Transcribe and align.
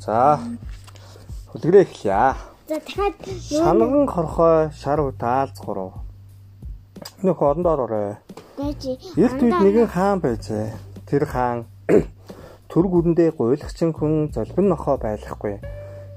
За. 0.00 0.40
Хүлгэрээ 1.52 1.84
эхлэе. 1.84 2.32
За 2.68 2.76
дахиад 2.80 3.20
Шанган 3.36 4.08
хорхой 4.08 4.72
шар 4.72 5.00
utaалц 5.04 5.60
гурав. 5.60 6.00
Нөх 7.20 7.42
орондоор 7.42 7.80
орой. 7.84 8.16
Эрт 8.56 9.40
үед 9.44 9.60
нэгэн 9.60 9.92
хаан 9.92 10.24
байжээ. 10.24 10.72
Тэр 11.04 11.28
хаан 11.28 11.68
төр 12.72 12.84
гүрэндээ 12.88 13.36
гуйлагчин 13.36 13.92
хүн 13.92 14.32
золбин 14.32 14.72
нохоо 14.72 14.96
байхгүй. 14.96 15.60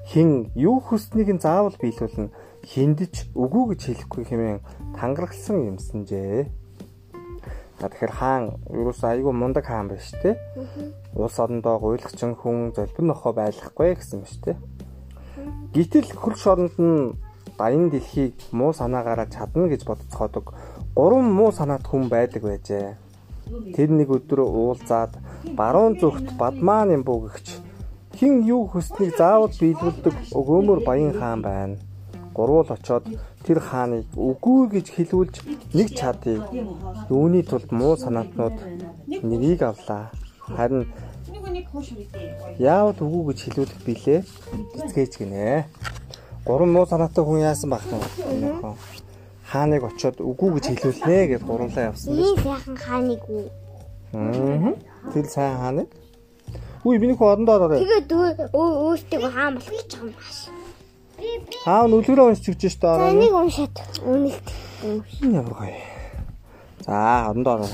Хин 0.08 0.48
юу 0.56 0.80
хүснэг 0.80 1.28
нь 1.28 1.44
заавал 1.44 1.76
биелүүлнэ. 1.76 2.32
Хиндэж 2.64 3.36
үгүй 3.36 3.76
гэж 3.76 3.80
хэлэхгүй 3.84 4.24
хэмээн 4.24 4.60
тангарагсан 4.96 5.76
юмсанжээ. 5.76 6.48
Тэгэхээр 7.88 8.14
хаан 8.14 8.44
юус 8.70 9.00
айгүй 9.04 9.32
мундаг 9.32 9.64
хаан 9.66 9.88
байна 9.88 10.02
шүү 10.02 10.20
дээ. 10.22 10.36
Улс 11.14 11.36
орондоо 11.38 11.78
гуйлагчин 11.78 12.34
хүн 12.34 12.72
золбин 12.76 13.06
нохоо 13.10 13.32
байхгүй 13.32 13.94
гэсэн 13.94 14.24
шүү 14.24 14.40
дээ. 14.44 14.56
Гэтэл 15.74 16.08
хөрш 16.16 16.42
оронд 16.46 16.76
нь 16.78 17.14
даян 17.58 17.90
дэлхийг 17.90 18.34
муу 18.52 18.72
санаагаараа 18.72 19.28
чадна 19.28 19.68
гэж 19.68 19.84
бодцоходог. 19.84 20.54
Гурван 20.96 21.28
муу 21.28 21.50
санаат 21.52 21.84
хүн 21.86 22.08
байдаг 22.08 22.42
байжээ. 22.42 22.96
Тэр 23.76 23.90
нэг 23.92 24.08
өдөр 24.08 24.40
уулзаад 24.46 25.18
баруун 25.58 26.00
зүгт 26.00 26.32
бадмаан 26.40 26.96
юм 26.96 27.02
буугч 27.04 27.60
хин 28.14 28.46
юу 28.46 28.66
хүснийг 28.70 29.16
заавал 29.18 29.50
биелүүлдэг 29.60 30.14
өгөөмөр 30.38 30.80
баян 30.86 31.12
хаан 31.18 31.40
байна. 31.42 31.76
Гурвал 32.34 32.66
очоод 32.66 33.06
тэр 33.46 33.58
хааныг 33.62 34.10
үгүй 34.18 34.62
гэж 34.74 34.86
хэлүүлж 34.96 35.34
нэг 35.70 35.88
чадыг 35.94 36.42
юуны 37.08 37.46
тулд 37.46 37.70
муу 37.70 37.94
санаатнууд 37.96 38.58
нэрийг 39.22 39.62
авлаа. 39.62 40.10
Харин 40.42 40.90
яавал 42.58 42.98
үгүй 42.98 43.22
гэж 43.30 43.38
хэлүүлэх 43.46 43.80
билээ? 43.86 44.20
Цэцгээж 44.74 45.12
гинэ. 45.22 45.64
Гурван 46.44 46.72
муу 46.74 46.86
санаатай 46.90 47.24
хүн 47.24 47.46
яасан 47.46 47.70
байх 47.70 47.86
вэ? 47.86 48.02
Хааныг 49.46 49.86
очоод 49.86 50.18
үгүй 50.18 50.58
гэж 50.58 50.64
хэлүүлнэ 50.74 51.18
гэд 51.30 51.42
гурлаа 51.46 51.94
явсан. 51.94 52.18
Ийм 52.18 52.36
сайхан 52.42 52.76
хааныг 52.76 53.22
үү? 53.30 53.46
Тэр 55.14 55.26
сайн 55.30 55.54
хааныг? 55.62 55.88
Үгүй 56.84 56.98
миний 56.98 57.16
хөө 57.16 57.32
орондоо 57.32 57.54
ороо. 57.56 57.78
Тэгээд 57.78 58.10
өөртөө 58.52 59.30
хаан 59.30 59.54
болох 59.56 59.72
гэж 59.72 59.90
байгаа 59.94 60.10
юм 60.10 60.18
хааш. 60.18 60.53
Аа 61.66 61.86
нүлгэрээ 61.88 62.26
уншиж 62.28 62.46
өгч 62.52 62.62
штэ 62.74 62.84
За 62.84 62.94
ороо. 62.94 63.10
энийг 63.12 63.34
уншаад 63.34 63.76
үнэлт. 64.04 64.46
Ямар 65.24 65.54
гоё. 65.54 65.76
За 66.84 67.28
орондоо 67.30 67.54
ороо. 67.56 67.72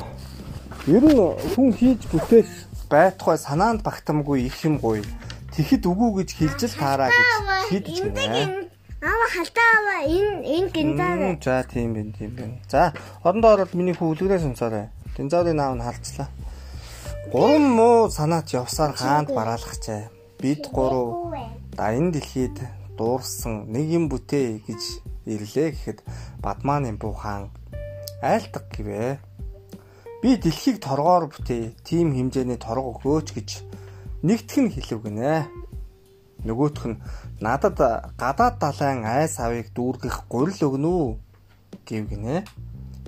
Ер 0.87 1.05
нь 1.05 1.19
хүн 1.55 1.71
хийж 1.75 2.01
бүтээх 2.11 2.49
байтугай 2.91 3.39
санаанд 3.39 3.83
багтамгүй 3.83 4.47
их 4.47 4.59
юм 4.65 4.79
гоё. 4.79 5.03
Тэгэхэд 5.55 5.85
үгүй 5.91 6.11
гэж 6.23 6.31
хэлж 6.39 6.61
л 6.71 6.79
таараа 6.79 7.11
гэж 7.11 7.29
хийдэж 7.71 7.99
байна. 8.15 8.67
Аава 9.03 9.27
халтаава 9.35 9.97
энэ 10.07 10.39
энэ 10.55 10.69
гинзаараа. 10.75 11.35
За 11.43 11.65
тийм 11.67 11.95
байна 11.95 12.13
тийм 12.15 12.31
байна. 12.39 12.57
За 12.71 12.93
орондоо 13.27 13.51
ороод 13.55 13.75
миний 13.75 13.95
үлгэрээ 13.99 14.39
сонсоорой. 14.39 14.87
Динзаурын 15.17 15.57
наав 15.57 15.75
нь 15.75 15.83
халцлаа. 15.83 16.29
Гурван 17.33 17.67
муу 17.79 18.11
санаач 18.11 18.55
явсаар 18.55 18.93
хаанд 18.95 19.29
бараалгачаа. 19.35 20.11
Бид 20.41 20.67
гурав 20.73 21.35
даян 21.77 22.11
дэлхийд 22.13 22.57
дуурсан 23.01 23.73
нэг 23.73 23.89
юм 23.97 24.05
бүтээ 24.13 24.61
гэж 24.69 24.83
ирлээ 25.25 25.73
гэхэд 25.73 25.99
Бадмаан 26.45 26.85
Имбүү 26.93 27.15
хаан 27.17 27.49
айлтга 28.21 28.61
гэвэ. 28.69 29.17
Би 30.21 30.37
дэлхийг 30.37 30.85
торгоор 30.85 31.33
бүтээ. 31.33 31.81
Тим 31.81 32.13
хэмжээний 32.13 32.61
торго 32.61 33.01
өгөөч 33.01 33.29
гэж 33.33 33.49
нэгтгэх 34.21 34.61
нь 34.61 34.73
хэлв 34.77 35.01
гинэ. 35.09 35.49
Нөгөөх 36.45 36.85
нь 36.93 37.01
надад 37.41 37.81
гадаад 38.21 38.61
далайн 38.61 39.09
айс 39.09 39.41
авыг 39.41 39.73
дүүргэх 39.73 40.29
гурил 40.29 40.61
өгнө 40.69 41.17
гэв 41.89 42.05
гинэ. 42.05 42.45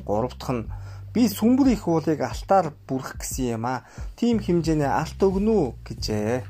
Гурав 0.08 0.40
дахь 0.40 0.56
нь 0.56 0.68
би 1.12 1.28
сүмбэр 1.28 1.68
их 1.76 1.84
уулыг 1.84 2.24
алтаар 2.24 2.72
бүрэх 2.88 3.20
гэсэн 3.20 3.60
юм 3.60 3.68
а. 3.68 3.84
Тим 4.16 4.40
хэмжээний 4.40 4.88
алт 4.88 5.20
өгнө 5.20 5.76
гэжээ. 5.84 6.48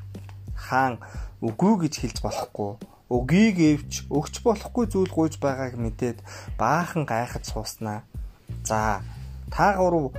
Хаан 0.54 1.02
үгүй 1.42 1.90
гэж 1.90 1.94
хэлж 2.06 2.18
болохгүй. 2.22 2.91
Өгийг 3.12 3.56
эвч 3.60 3.92
өгч 4.08 4.40
болохгүй 4.40 4.88
зүйл 4.88 5.12
гуйж 5.12 5.36
байгааг 5.36 5.76
мэдээд 5.76 6.24
баахан 6.56 7.04
гайхаж 7.04 7.44
сууснаа. 7.44 8.08
За 8.64 9.04
та 9.52 9.76
гурав 9.76 10.16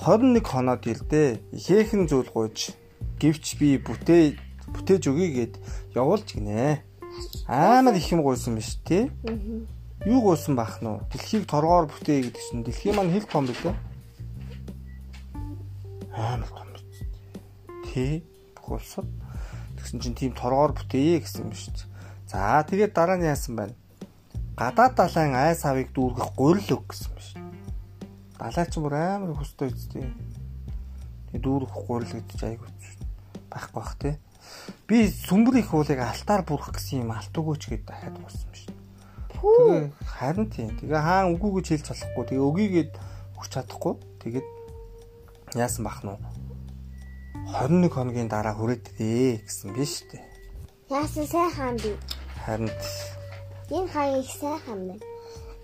21 0.00 0.40
хоноод 0.40 0.88
ирдээ. 0.88 1.44
Ихээхэн 1.52 2.08
зүйл 2.08 2.32
гуйж 2.32 2.72
гівч 3.20 3.60
би 3.60 3.76
бүтээ 3.76 4.40
бүтээж 4.72 5.12
өгье 5.12 5.28
гэд 5.36 5.54
явуулж 5.92 6.32
гинэ. 6.32 6.80
Амар 7.44 8.00
их 8.00 8.08
юм 8.08 8.24
гуйсан 8.24 8.56
биш 8.56 8.80
тий? 8.80 9.12
Юу 10.08 10.24
гуйсан 10.24 10.56
бах 10.56 10.80
нь? 10.80 10.88
Дэлхийг 11.12 11.44
торгоор 11.44 11.92
бүтээ 11.92 12.32
гэдэг 12.32 12.42
чинь 12.48 12.64
дэлхий 12.64 12.96
маань 12.96 13.12
хэл 13.12 13.28
том 13.28 13.44
билээ. 13.44 13.76
Амар 16.16 16.48
том 16.48 16.68
биз. 16.72 17.04
Тий? 17.92 18.24
Бүх 18.56 18.80
улсад 18.80 19.04
тэгсэн 19.76 20.00
чинь 20.00 20.16
тийм 20.16 20.32
торгоор 20.32 20.72
бүтээе 20.72 21.20
гэсэн 21.20 21.44
юм 21.44 21.52
шүү 21.52 21.76
дээ. 21.76 21.91
За 22.32 22.64
тэгээд 22.64 22.96
дараа 22.96 23.20
нь 23.20 23.28
яасан 23.28 23.60
байна? 23.60 23.76
Гадаад 24.56 24.96
далайн 24.96 25.36
айс 25.36 25.68
авыг 25.68 25.92
дүүргэх 25.92 26.32
гурил 26.32 26.80
өг 26.80 26.88
гэсэн 26.88 27.12
юм 27.12 27.20
шүү. 27.20 27.44
Далай 28.40 28.66
ч 28.72 28.74
бүр 28.80 28.94
амар 28.96 29.36
хөстэй 29.36 29.68
үстэй. 29.68 30.08
Тэгээд 31.28 31.44
дүүргэх 31.44 31.76
гурил 31.76 32.08
гэдэг 32.08 32.36
чинь 32.40 32.48
айгүй 32.56 32.68
байхгүй 33.52 33.76
бах 33.76 33.92
тий. 34.00 34.16
Би 34.88 35.12
сүмбэр 35.12 35.60
их 35.60 35.76
уулыг 35.76 36.00
алтаар 36.00 36.42
бүрэх 36.48 36.72
гэсэн 36.72 37.04
юм 37.04 37.12
алт 37.12 37.36
өгөөч 37.36 37.62
гэдээ 37.68 37.84
дахиад 37.84 38.16
болсон 38.16 38.48
юм 38.48 38.56
шүү. 38.56 38.76
Тэгээ 39.28 39.92
харин 40.08 40.48
тийм. 40.48 40.72
Тэгээ 40.80 41.00
хаан 41.04 41.36
үгүй 41.36 41.50
гэж 41.60 41.66
хэлж 41.68 41.86
болохгүй. 41.92 42.24
Тэгээ 42.32 42.48
өгийгээд 42.48 42.92
өгч 43.36 43.50
чадахгүй. 43.52 43.94
Тэгээд 44.24 44.48
яасан 45.60 45.84
бах 45.84 46.00
нь 46.00 46.16
21 47.52 47.92
хоногийн 47.92 48.32
дараа 48.32 48.56
хүрээдээ 48.56 49.44
гэсэн 49.44 49.76
биш 49.76 50.08
үү? 50.08 50.20
Яасан 50.88 51.26
сайхан 51.28 51.76
би. 51.76 51.92
Харин 52.44 52.70
Энэ 53.70 53.88
хаан 53.88 54.20
их 54.20 54.30
сайхан 54.40 54.80
байна. 54.88 55.00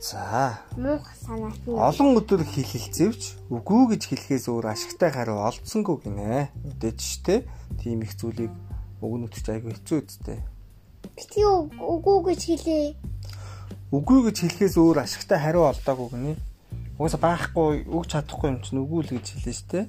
за 0.00 0.59
Мух 0.77 1.03
санаат 1.27 1.59
нь. 1.66 1.75
олон 1.75 2.16
өдөр 2.22 2.43
хилэлцэвч 2.47 3.50
үгүй 3.50 3.83
гэж 3.99 4.03
хэлэхээс 4.09 4.47
өөр 4.47 4.66
ашигтай 4.71 5.11
хариу 5.11 5.43
олдсонгүй 5.43 5.97
гинэ. 6.06 6.49
Мэдээж 6.65 6.99
штэ. 7.03 7.34
Тийм 7.83 8.03
их 8.06 8.15
зүйлийг 8.15 8.55
өгнөт 9.03 9.34
ч 9.34 9.47
айгүй 9.50 9.75
хэцүү 9.75 9.99
үсттэй. 10.06 10.38
Бити 11.19 11.43
үгүй 11.43 12.19
гэж 12.31 12.41
хэлээ. 12.47 12.87
Үгүй 13.91 14.19
гэж 14.31 14.37
хэлэхээс 14.47 14.77
өөр 14.78 15.03
ашигтай 15.03 15.38
хариу 15.43 15.67
олдоогүй 15.67 16.09
гинэ. 16.15 16.33
Угаасаа 16.99 17.19
байхгүй 17.19 17.91
өгч 17.91 18.09
чадахгүй 18.15 18.49
юм 18.55 18.62
чинь 18.62 18.83
үгүй 18.87 19.03
л 19.03 19.12
гэж 19.19 19.27
хэлнэ 19.34 19.55
штэ. 19.59 19.81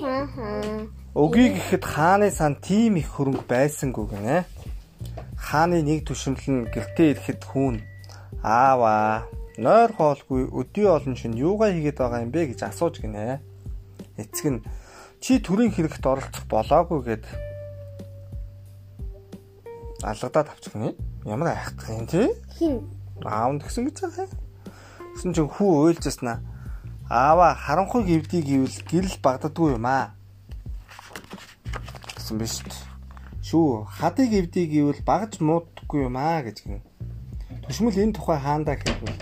Хаа 0.00 0.24
хаа. 0.32 0.88
Өгийг 1.10 1.58
гэхэд 1.58 1.84
хааны 1.90 2.30
сан 2.30 2.54
тийм 2.62 2.94
их 2.94 3.10
хөрөнгө 3.10 3.42
байсангүй 3.50 4.06
гинэ. 4.14 4.46
Хааны 5.34 5.82
нэг 5.82 6.06
түшимл 6.06 6.38
нь 6.38 6.70
гэртээ 6.70 7.18
ирэхэд 7.18 7.42
хүүн 7.50 7.82
аава 8.46 9.26
нойр 9.58 9.90
хоолгүй 9.90 10.46
өдий 10.54 10.86
олон 10.86 11.18
шин 11.18 11.34
юугаа 11.34 11.74
хийгээд 11.74 11.98
байгаа 11.98 12.22
юм 12.22 12.30
бэ 12.30 12.54
гэж 12.54 12.62
асууж 12.62 13.02
гинэ. 13.02 13.42
Эцэг 14.22 14.46
нь 14.54 14.62
чи 15.18 15.42
төрийн 15.42 15.74
хэрэгт 15.74 15.98
оролцох 15.98 16.46
болоогүй 16.46 17.02
гэд 17.02 17.26
алгадаад 20.06 20.46
авчих 20.46 20.78
нь 20.78 20.94
ямар 21.26 21.58
айхдах 21.58 21.90
юм 21.90 22.06
те 22.06 22.38
Хин. 22.54 22.86
аав 23.26 23.58
нь 23.58 23.58
тэгсэн 23.58 23.90
гэж 23.90 23.98
байгаа 23.98 24.30
юм. 24.30 24.38
Тэгсэн 25.18 25.34
чинь 25.34 25.50
хүү 25.58 25.90
уйлжсанаа 25.90 26.38
аава 27.10 27.58
харанхуй 27.58 28.06
гівдий 28.06 28.46
гэвэл 28.46 28.78
гэрэл 28.86 29.18
багддаггүй 29.18 29.74
юм 29.74 29.90
аа 29.90 30.14
гэсэн 32.30 32.38
биз 32.38 32.62
дээ. 32.62 32.78
Шүү 33.42 33.90
хадыг 33.90 34.30
эвдий 34.30 34.66
гэвэл 34.70 35.02
багж 35.02 35.42
муудахгүй 35.42 36.06
юм 36.06 36.14
аа 36.14 36.46
гэж 36.46 36.62
гин. 36.62 36.82
Төшмөл 37.66 37.98
энэ 37.98 38.14
тухай 38.14 38.38
хаандаа 38.38 38.78
хэлбэл 38.78 39.18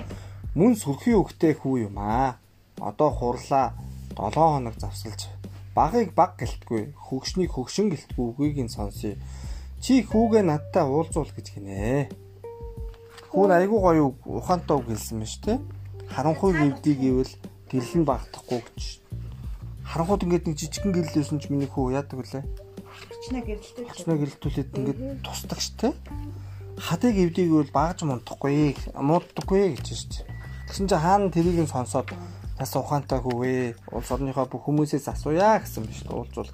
мөн 0.53 0.77
сүрхий 0.77 1.17
өгтэй 1.17 1.57
хүү 1.57 1.89
юм 1.89 1.97
аа. 1.97 2.37
Одоо 2.77 3.09
хурлаа 3.09 3.73
7 4.13 4.37
хоног 4.37 4.77
завсалж 4.77 5.33
багыг 5.73 6.13
баг 6.13 6.37
гэлтгүй 6.37 6.93
хөгшнийг 6.93 7.51
хөгшин 7.57 7.89
гэлтгүй 7.89 8.25
үгийг 8.29 8.69
нь 8.69 8.75
сонсъё. 8.77 9.17
Чи 9.81 10.05
хүүгээ 10.05 10.45
надтай 10.45 10.85
уулзуул 10.85 11.33
гэж 11.33 11.47
гинэ. 11.57 12.13
Хүүн 13.33 13.51
айгуу 13.57 13.81
гоё 13.81 14.05
ухаантай 14.27 14.77
үг 14.77 14.93
хэлсэн 14.93 15.25
шүү 15.25 15.43
дээ. 15.47 15.59
Харанхуй 16.13 16.53
эвдий 16.53 16.97
гэвэл 16.99 17.33
гэрэл 17.71 17.95
нь 18.03 18.09
багтахгүй 18.09 18.61
гэж. 18.67 19.01
Харанхууд 19.87 20.25
ингээд 20.27 20.45
нэг 20.51 20.57
жижигхэн 20.59 20.93
гэрэл 20.93 21.17
байсан 21.17 21.39
ч 21.39 21.49
миний 21.49 21.71
хүү 21.71 21.95
яадаг 21.95 22.19
вүлээ. 22.19 22.68
Чинаа 23.25 23.43
гэрэлтэй. 23.43 23.85
Очноо 23.91 24.17
гэрэлтүүлээд 24.19 24.71
ингээд 24.79 25.01
тусдаг 25.27 25.59
штэ. 25.59 25.91
Хадыг 26.79 27.17
эвдийг 27.19 27.51
бол 27.51 27.71
багж 27.75 28.07
мундахгүй, 28.07 28.79
мууддаггүй 28.95 29.75
гэж 29.75 29.87
штэ. 29.91 30.23
Тэгсэн 30.71 30.87
чинь 30.87 31.03
хаана 31.03 31.33
тэрийг 31.35 31.67
нь 31.67 31.73
сонсоод 31.73 32.15
бас 32.55 32.73
ухаантай 32.79 33.19
хөвөө 33.19 33.91
улс 33.91 34.11
орныхоо 34.15 34.47
бүх 34.47 34.63
хүмүүсээс 34.71 35.11
асууя 35.11 35.59
гэсэн 35.59 35.87
биш 35.91 36.07
уулзвал. 36.07 36.51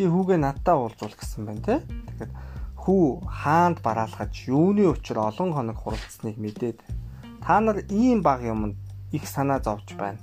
чи 0.00 0.06
хүүгээ 0.06 0.38
надтай 0.40 0.74
уулзуул 0.78 1.12
гэсэн 1.12 1.44
байна 1.44 1.62
те. 1.66 1.76
Тэгэхээр 1.82 2.32
хүү 2.78 3.04
хаанд 3.26 3.78
бараалхаж 3.84 4.32
юуны 4.48 4.86
учир 4.88 5.20
олон 5.20 5.52
хоног 5.52 5.76
хуралцсныг 5.76 6.40
мэдээд 6.40 6.78
та 7.44 7.60
нар 7.60 7.84
ийм 7.92 8.22
баг 8.22 8.40
юмд 8.40 8.80
их 9.12 9.28
санаа 9.28 9.60
зовж 9.60 9.92
байна. 10.00 10.16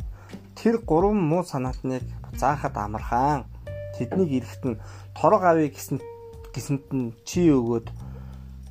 Тэр 0.58 0.82
гурван 0.82 1.22
муу 1.22 1.44
санаатныг 1.44 2.02
заахад 2.34 2.74
амархан 2.74 3.46
тэднийг 3.98 4.32
эрэхт 4.46 4.64
нь 4.66 4.82
торог 5.18 5.44
авъя 5.44 5.70
гэсэн 5.74 5.98
гэсэнд 6.54 6.86
нь 6.94 7.14
чи 7.28 7.50
өгөөд 7.54 7.88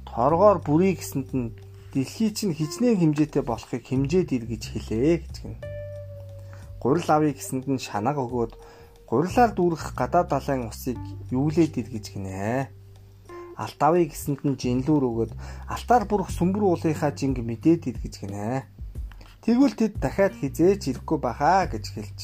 торгоор 0.09 0.59
бүрий 0.65 0.95
гэсэнд 0.97 1.31
нь 1.35 1.55
дэлхий 1.93 2.31
чинь 2.35 2.57
хичнээн 2.57 2.99
хэмжээтэй 2.99 3.45
болохыг 3.47 3.85
хэмжээд 3.87 4.33
ир 4.37 4.45
гэж 4.49 4.63
хэлээ 4.73 5.15
гэж 5.23 5.35
гэнэ. 5.43 5.59
Гурил 6.83 7.09
авъя 7.09 7.33
гэсэнд 7.37 7.67
нь 7.71 7.81
шанаг 7.81 8.17
өгөөд 8.19 8.53
гурилаар 9.07 9.53
дүүрэх 9.55 9.95
гадаад 9.95 10.29
далайн 10.35 10.67
усыг 10.67 10.99
юулээд 11.31 11.79
ир 11.79 11.89
гэж 11.95 12.05
гинэ. 12.19 12.69
Алт 13.55 13.81
авъя 13.81 14.05
гэсэнд 14.11 14.43
нь 14.45 14.59
жинлүүр 14.61 15.05
өгөөд 15.09 15.33
алтаар 15.71 16.05
бүрэх 16.11 16.31
сүмбэр 16.35 16.65
уулынхаа 16.67 17.15
жинг 17.15 17.39
мэдээд 17.41 17.83
ир 17.87 17.97
гэж 18.03 18.15
гинэ. 18.27 18.67
Тэгвэл 19.47 19.79
тэд 19.79 20.03
дахиад 20.03 20.35
хизээч 20.37 20.91
ирэхгүй 20.91 21.19
бахаа 21.23 21.71
гэж 21.71 21.85
хэлж. 21.95 22.21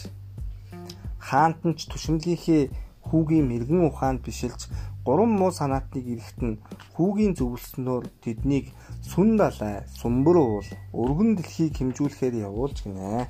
Хаант 1.22 1.62
нь 1.62 1.78
ч 1.78 1.86
түшимлийнхээ 1.86 2.91
хүүгийн 3.12 3.46
мэрэгэн 3.52 3.84
ухаанд 3.84 4.24
бишилж 4.24 4.72
гурван 5.04 5.32
муу 5.36 5.52
санаатныг 5.52 6.06
нь 6.40 6.62
хүүгийн 6.96 7.36
зөвлснөөр 7.36 8.04
тэднийг 8.24 8.72
сүн 9.04 9.36
далай, 9.36 9.84
сүмбэр 10.00 10.36
уул, 10.40 10.68
өргөн 10.96 11.36
дэлхийг 11.36 11.76
хэмжүүлэхээр 11.76 12.34
явуулж 12.48 12.78
гинэ. 12.88 13.28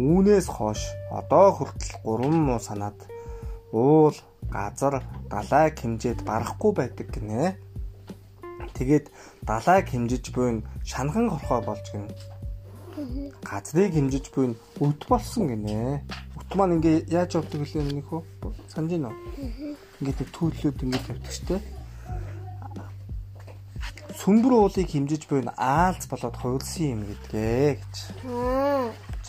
Үүнээс 0.00 0.48
хойш 0.50 0.82
одоо 1.12 1.46
хүртэл 1.54 1.94
гурван 2.02 2.36
муу 2.40 2.58
санаад 2.58 2.98
уул, 3.72 4.16
газар, 4.50 5.04
далайг 5.30 5.78
хэмжээд 5.78 6.24
барахгүй 6.24 6.72
байдаг 6.74 7.08
гинэ. 7.14 7.54
Тэгээд 8.74 9.06
далайг 9.44 9.86
хэмжиж 9.92 10.32
буйн 10.34 10.64
шанхан 10.88 11.28
хорхоо 11.30 11.60
болж 11.68 11.84
гинэ. 11.92 12.08
Газрыг 13.44 13.92
хэмжиж 13.92 14.32
буйн 14.34 14.56
өд 14.80 15.00
болсон 15.04 15.52
гинэ. 15.52 16.00
Маань 16.58 16.82
ингээ 16.82 17.06
яаж 17.14 17.38
явдаг 17.38 17.62
вэ 17.62 17.82
нэг 17.86 18.06
хөө? 18.10 18.22
Санаж 18.66 18.90
байна 18.90 19.14
уу? 19.14 19.78
ингээд 20.00 20.32
төлөвлөд 20.32 20.82
ингээд 20.82 21.06
тавьдаг 21.06 21.30
штэ. 21.30 21.56
Сүмбэр 24.16 24.52
уулыг 24.56 24.88
хэмжиж 24.88 25.28
буй 25.28 25.44
нь 25.44 25.52
аалц 25.54 26.08
болоод 26.08 26.36
хувирсан 26.40 26.86
юм 26.96 27.02
гэдгээ 27.06 27.78
гэж. 27.78 27.94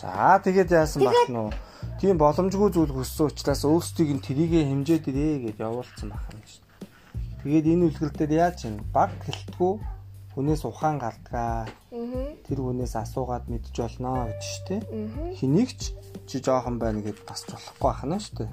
За 0.00 0.40
тэгээд 0.42 0.72
яасан 0.72 1.06
бах 1.06 1.28
нь 1.28 1.38
уу? 1.38 1.52
Тийм 2.00 2.18
боломжгүй 2.18 2.70
зүйл 2.72 2.90
хүссэн 2.96 3.30
учраас 3.30 3.62
өөрсдийг 3.68 4.10
нь 4.16 4.24
трийгээ 4.24 4.64
хэмжээд 4.66 5.06
ирээ 5.06 5.34
гэж 5.46 5.56
явуулсан 5.60 6.08
байх 6.10 6.26
юм 6.32 6.42
шүү. 6.42 6.64
Тэгээд 7.44 7.70
энэ 7.70 7.84
үлгэр 7.86 8.12
дээр 8.16 8.32
яаж 8.50 8.58
юм? 8.66 8.82
Баг 8.90 9.14
гэлтгүү 9.22 9.72
хүнээс 10.34 10.62
ухаан 10.64 10.96
гардгаа. 10.98 11.68
Тэр 12.48 12.58
хүнээс 12.64 12.96
асуугаад 12.96 13.46
мэдж 13.46 13.76
болно 13.76 14.26
гэж 14.32 14.42
штэ. 14.42 14.76
Хэнийг 15.36 15.70
ч 15.76 15.92
чи 16.32 16.40
жоохон 16.40 16.80
байна 16.80 17.04
гэд 17.04 17.20
тасч 17.28 17.52
болохгүй 17.52 17.90
ахна 17.92 18.16
штэ 18.16 18.48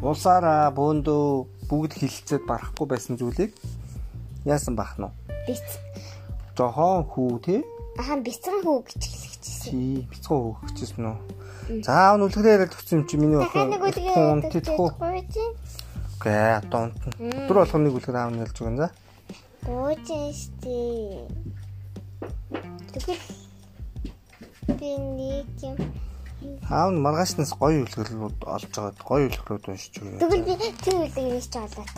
улсаараа 0.00 0.72
бөөндөө 0.72 1.24
бүгд 1.68 1.92
хилцээд 2.00 2.48
барахгүй 2.48 2.86
байсан 2.88 3.20
зүйлийг 3.20 3.52
яасан 4.48 4.72
бах 4.76 4.96
нь? 4.96 5.12
Биц. 5.44 5.76
Жохон 6.56 7.04
хүү 7.04 7.32
тий? 7.44 7.60
Аха 8.00 8.16
бяцхан 8.16 8.64
хүү 8.64 8.78
гэж 8.88 8.96
хэлчихсэн. 8.96 9.70
Тий, 9.70 10.08
бяцхан 10.08 10.40
хүү 10.40 10.56
гэжсэн 10.72 11.04
үү? 11.04 11.16
За 11.84 12.16
он 12.16 12.24
үлгэрээ 12.24 12.56
яриад 12.56 12.72
өгсөн 12.72 13.04
юм 13.04 13.04
чи 13.04 13.20
миний 13.20 13.36
охин. 13.36 13.76
Тэтгэв. 14.48 14.96
Окей, 16.16 16.56
одоо 16.56 16.88
унт. 16.88 17.00
Өдөр 17.20 17.56
болгоно 17.60 17.84
нэг 17.84 17.94
үлгэр 18.00 18.16
аав 18.16 18.32
нь 18.32 18.40
ялж 18.40 18.56
өгөн 18.56 18.80
за. 18.80 18.88
Буучин 19.68 20.32
штий. 20.32 21.28
Тэгэл 22.96 23.24
би 24.80 24.90
нэг 24.96 25.48
юм 25.60 25.76
Аав 26.70 26.90
нь 26.92 27.02
маргаашнаас 27.04 27.52
гоё 27.60 27.84
үлгэр 27.84 28.08
олж 28.56 28.70
байгаа 28.72 28.94
гоё 29.10 29.24
үлгэрүүд 29.28 29.64
уншиж 29.68 29.94
өгье. 30.00 30.20
Тэгвэл 30.22 30.46
би 30.48 30.54
тэр 30.84 30.96
үлгэрийг 31.04 31.46
ч 31.52 31.54
олоод. 31.58 31.94